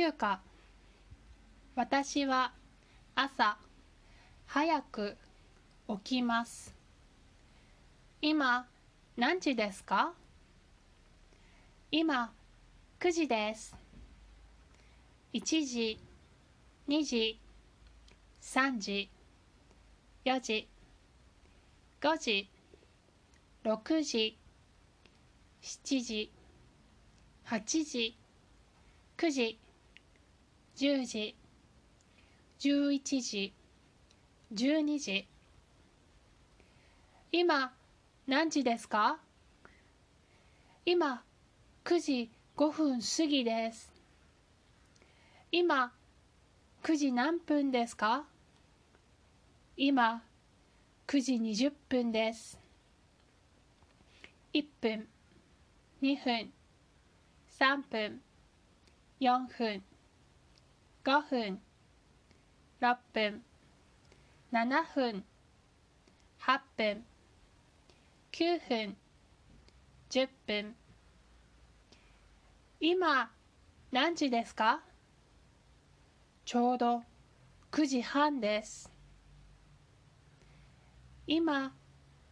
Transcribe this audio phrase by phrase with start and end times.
[0.00, 0.40] 休暇。
[1.74, 2.54] 私は
[3.14, 3.58] 朝
[4.46, 5.18] 早く
[5.88, 6.74] 起きます。
[8.22, 8.66] 今
[9.18, 10.14] 何時ですか？
[11.92, 12.32] 今
[12.98, 13.76] 9時です。
[15.34, 16.00] 1時
[16.88, 17.38] 2時
[18.40, 19.10] 3時
[20.24, 20.66] 4時
[22.00, 22.48] 5時
[23.64, 24.38] 6時
[25.60, 26.32] 7時
[27.44, 28.16] 8時
[29.18, 29.58] 9時
[30.80, 31.36] 10時
[32.58, 33.52] 11時
[34.54, 35.28] 12時。
[37.30, 37.74] 今
[38.26, 39.18] 何時ですか？
[40.86, 41.22] 今
[41.84, 43.92] 9時5分過ぎです。
[45.52, 45.92] 今
[46.82, 48.24] 9時何分ですか？
[49.76, 50.22] 今
[51.06, 52.58] 9時20分です。
[54.54, 55.06] 1分
[56.00, 56.50] 2分
[57.58, 58.22] 3分
[59.20, 59.82] 4分。
[61.02, 61.62] 5分。
[62.82, 63.42] 6分。
[64.52, 65.24] 7分。
[66.38, 67.04] 8分。
[68.32, 68.96] 9分。
[70.10, 70.76] 10分。
[72.80, 73.30] 今
[73.90, 74.82] 何時ですか？
[76.44, 77.02] ちょうど
[77.70, 78.92] 9時半です。
[81.26, 81.72] 今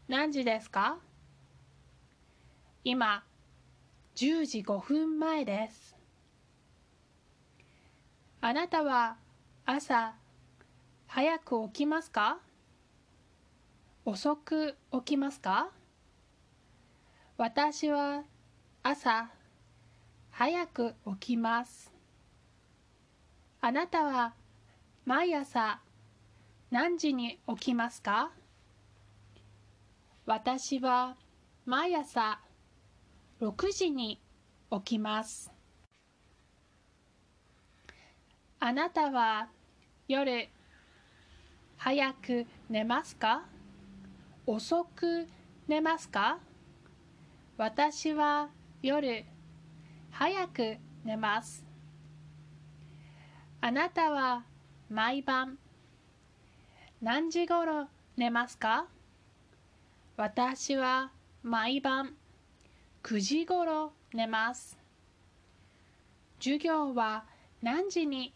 [0.08, 0.98] 何時ですか？
[2.84, 3.24] 今
[4.14, 5.97] 10時5分前です。
[8.40, 9.16] あなたは
[9.66, 10.14] 朝
[11.08, 12.38] 早く起きますか？
[14.04, 15.70] 遅く起きますか？
[17.36, 18.22] 私は
[18.84, 19.28] 朝
[20.30, 21.92] 早く起きます。
[23.60, 24.34] あなたは
[25.04, 25.80] 毎朝
[26.70, 28.30] 何時に起きますか？
[30.26, 31.16] 私は
[31.66, 32.38] 毎朝
[33.40, 34.20] 6時に
[34.70, 35.50] 起きます。
[38.60, 39.48] あなたは
[40.08, 40.48] 夜
[41.76, 43.44] 早く寝ますか？
[44.46, 45.28] 遅く
[45.68, 46.40] 寝ますか？
[47.56, 48.48] 私は
[48.82, 49.24] 夜
[50.10, 51.64] 早く寝ます。
[53.60, 54.44] あなたは
[54.90, 55.56] 毎晩
[57.00, 57.86] 何時ごろ
[58.16, 58.86] 寝ますか？
[60.16, 61.12] 私は
[61.44, 62.16] 毎晩
[63.04, 64.76] 9時ごろ寝ます。
[66.40, 67.24] 授業は
[67.62, 68.34] 何時に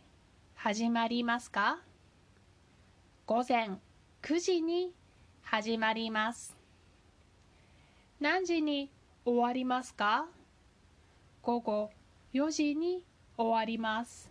[0.64, 1.80] 始まりますか？
[3.26, 3.70] 午前
[4.22, 4.92] 9時に
[5.42, 6.56] 始まります。
[8.20, 8.88] 何時に
[9.24, 10.26] 終わりますか？
[11.42, 11.90] 午後
[12.32, 13.02] 4時に
[13.36, 14.30] 終わります。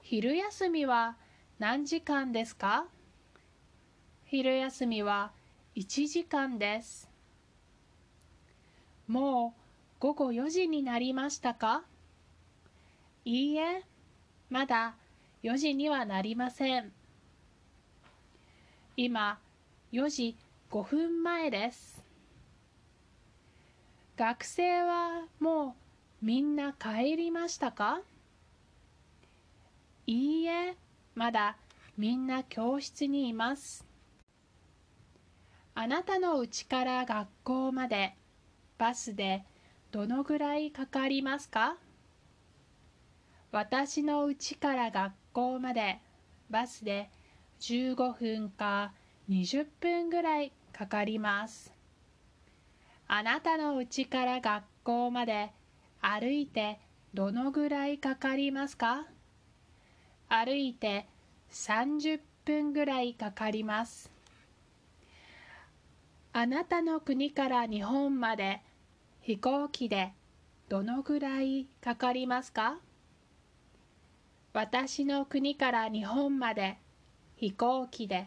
[0.00, 1.16] 昼休みは
[1.58, 2.86] 何時間ですか？
[4.24, 5.32] 昼休みは
[5.76, 7.10] 1時間です。
[9.06, 9.60] もう
[10.00, 11.82] 午後4時になりましたか？
[13.26, 13.82] いいえ
[14.50, 14.94] まだ
[15.42, 16.92] 4時にはなりません。
[18.96, 19.38] 今
[19.92, 20.36] 4時
[20.70, 22.02] 5分前です。
[24.16, 25.76] 学生はも
[26.22, 28.00] うみんな帰りましたか？
[30.06, 30.76] いいえ
[31.14, 31.56] まだ
[31.96, 33.84] みんな教室にいます。
[35.74, 38.14] あなたの家から学校まで
[38.78, 39.44] バスで
[39.92, 41.76] どのぐらいかかりますか？
[43.50, 46.00] 私の家から学校まで
[46.50, 47.08] バスで
[47.60, 48.92] 15分か
[49.30, 51.72] 20分ぐらいかかります。
[53.06, 55.50] あなたの家から学校まで
[56.00, 56.78] 歩いて
[57.14, 59.06] どのぐらいかかりますか？
[60.28, 61.06] 歩いて
[61.50, 64.10] 30分ぐらいかかります。
[66.34, 68.60] あなたの国から日本まで
[69.22, 70.12] 飛行機で
[70.68, 72.76] どのぐらいかかりますか？
[74.60, 76.78] 私の国から日本まで
[77.36, 78.26] 飛行機で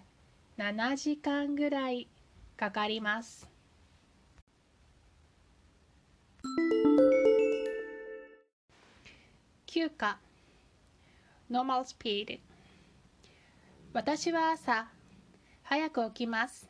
[0.58, 2.08] 7時間ぐらい
[2.56, 3.50] かかります。
[9.66, 10.17] 休暇。
[11.50, 12.40] Normal Speed
[13.91, 14.88] 私は朝
[15.64, 16.70] 早く起きます。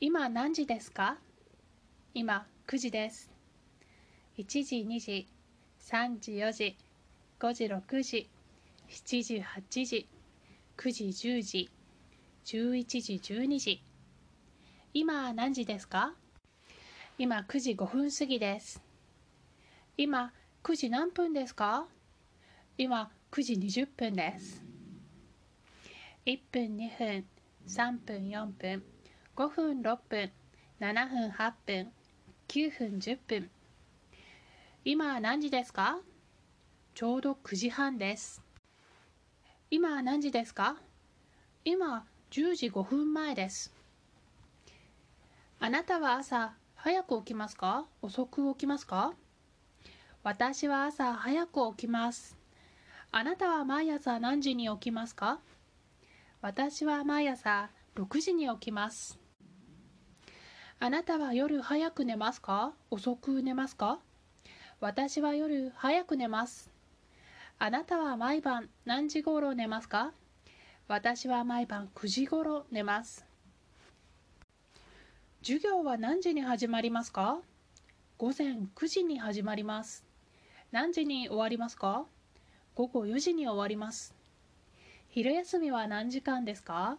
[0.00, 1.18] 今何時ですか？
[2.14, 3.30] 今9時です。
[4.38, 5.28] 1時2時
[5.82, 6.87] 3時4時。
[7.40, 8.28] 5時6時
[8.88, 10.08] 7時8時
[10.76, 11.70] 9時10時
[12.44, 13.82] 11時12時。
[14.92, 16.14] 今何時ですか？
[17.16, 18.82] 今9時5分過ぎです。
[19.96, 20.32] 今
[20.64, 21.86] 9時何分ですか？
[22.76, 24.60] 今9時20分です。
[26.26, 27.24] 1分2分
[27.68, 28.82] 3分4分
[29.36, 30.32] 5分6分
[30.80, 31.92] 7分8分
[32.48, 33.50] 9分10分。
[34.84, 36.00] 今何時ですか？
[36.98, 38.42] ちょうど9時半です。
[39.70, 40.74] 今何時ですか？
[41.64, 43.72] 今10時5分前です。
[45.60, 47.86] あなたは朝早く起きますか？
[48.02, 49.12] 遅く起きますか？
[50.24, 52.36] 私は朝早く起きます。
[53.12, 55.38] あなたは毎朝何時に起きますか？
[56.40, 59.20] 私は毎朝6時に起きます。
[60.80, 62.72] あなたは夜早く寝ますか？
[62.90, 64.00] 遅く寝ますか？
[64.80, 66.67] 私は夜早く寝ます。
[67.60, 70.12] あなたは毎晩何時頃寝ますか？
[70.86, 73.26] 私は毎晩9時頃寝ます。
[75.42, 77.40] 授業は何時に始まりますか？
[78.16, 80.04] 午前9時に始まります。
[80.70, 82.04] 何時に終わりますか？
[82.76, 84.14] 午後4時に終わります。
[85.08, 86.96] 昼休みは何時間ですか？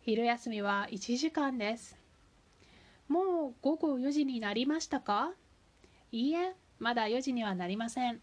[0.00, 1.96] 昼休みは1時間です。
[3.06, 5.30] もう午後4時になりましたか？
[6.10, 8.20] いいえ、まだ4時にはなりません。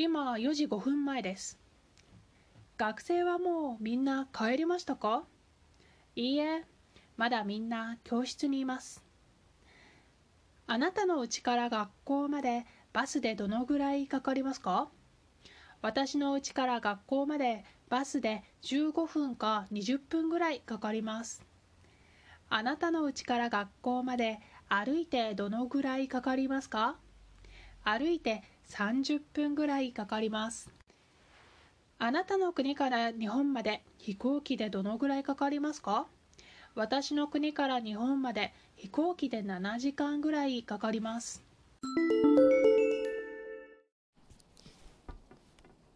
[0.00, 1.58] 今4時5分前です。
[2.76, 5.24] 学生はもうみんな帰りましたか？
[6.14, 6.64] いいえ、
[7.16, 9.02] まだみんな教室にいます。
[10.68, 14.86] あなたの家から学校までバスでどのぐらいかかりますか？
[15.82, 21.42] 私の家から学校までバスで15分か20分ぐらいかかります。
[22.48, 26.94] あなたの家から学校まで歩いてどのぐらいかかりますか？
[27.82, 30.70] 歩いて30分ぐらいかかります。
[31.98, 36.06] あなたの国から日本まで飛行機でどのぐらいかかりますか？
[36.74, 41.42] 私の国から日本まで飛行機で7時間ぐらいかかります。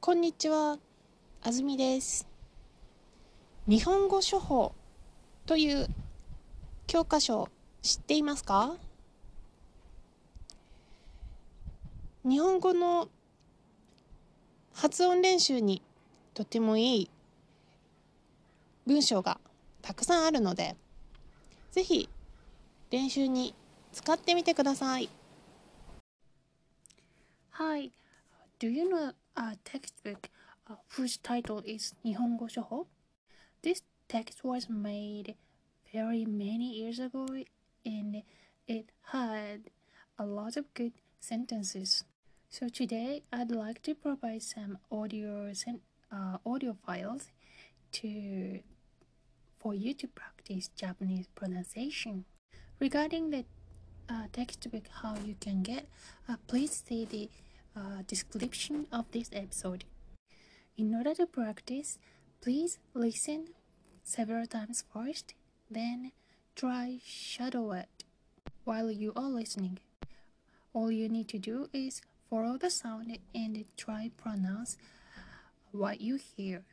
[0.00, 0.78] こんにちは、
[1.44, 2.26] あずみです。
[3.68, 4.74] 日本語処方
[5.46, 5.86] という
[6.88, 7.48] 教科書
[7.82, 8.74] 知っていますか？
[12.24, 13.08] 日本語の
[14.72, 15.82] 発音練習に
[16.34, 17.10] とてもいい
[18.86, 19.40] 文章が
[19.80, 20.76] たくさんあるので、
[21.72, 22.08] ぜひ
[22.92, 23.56] 練習に
[23.90, 25.08] 使ってみてください。
[27.54, 27.90] Hi,
[28.60, 30.30] do you know a textbook
[30.96, 32.86] whose title is Nihongo Shoho?
[33.62, 35.34] This text was made
[35.92, 37.26] very many years ago
[37.84, 38.22] and
[38.68, 39.70] it had
[40.18, 42.04] a lot of good sentences.
[42.52, 45.80] So today I'd like to provide some audio sen-
[46.12, 47.30] uh, audio files
[47.92, 48.60] to
[49.58, 52.26] for you to practice Japanese pronunciation.
[52.78, 53.46] Regarding the
[54.06, 55.88] uh, textbook how you can get,
[56.28, 57.30] uh, please see the
[57.74, 59.84] uh, description of this episode.
[60.76, 61.98] In order to practice,
[62.42, 63.54] please listen
[64.04, 65.32] several times first,
[65.70, 66.12] then
[66.54, 68.04] try shadow it
[68.64, 69.78] while you are listening.
[70.74, 72.02] All you need to do is
[72.32, 74.78] follow the sound and try pronounce
[75.70, 76.64] what you hear.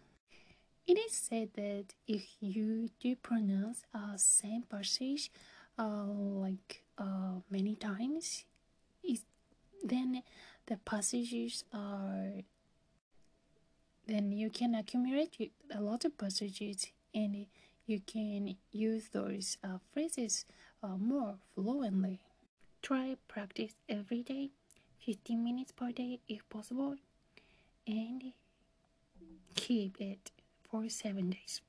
[0.88, 5.30] It is said that if you do pronounce a same passage
[5.78, 8.46] uh, like uh, many times,
[9.04, 9.20] it,
[9.84, 10.24] then
[10.66, 12.40] the passages are
[14.08, 17.48] then you can accumulate a lot of passages and
[17.86, 20.46] you can use those uh, phrases
[20.82, 22.22] uh, more fluently.
[22.82, 24.52] Try practice every day,
[25.06, 26.96] 15 minutes per day if possible,
[27.88, 28.34] and
[29.56, 30.32] keep it
[30.70, 31.62] for seven days.